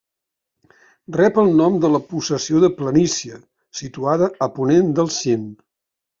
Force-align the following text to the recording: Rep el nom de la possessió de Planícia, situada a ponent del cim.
Rep 1.17 1.37
el 1.41 1.51
nom 1.59 1.77
de 1.83 1.91
la 1.97 2.01
possessió 2.13 2.63
de 2.65 2.71
Planícia, 2.79 3.39
situada 3.83 4.31
a 4.47 4.51
ponent 4.59 4.91
del 5.03 5.15
cim. 5.21 5.47